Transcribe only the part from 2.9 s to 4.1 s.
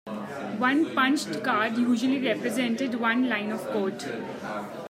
one line of code.